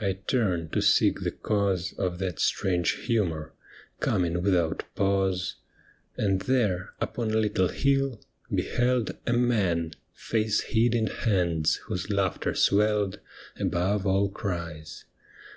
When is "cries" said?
14.30-15.04